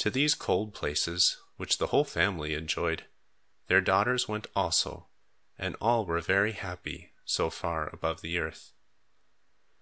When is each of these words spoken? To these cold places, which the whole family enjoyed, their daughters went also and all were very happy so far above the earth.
To 0.00 0.10
these 0.10 0.34
cold 0.34 0.74
places, 0.74 1.38
which 1.56 1.78
the 1.78 1.86
whole 1.86 2.04
family 2.04 2.52
enjoyed, 2.52 3.06
their 3.68 3.80
daughters 3.80 4.28
went 4.28 4.48
also 4.54 5.08
and 5.56 5.76
all 5.76 6.04
were 6.04 6.20
very 6.20 6.52
happy 6.52 7.14
so 7.24 7.48
far 7.48 7.88
above 7.88 8.20
the 8.20 8.36
earth. 8.38 8.74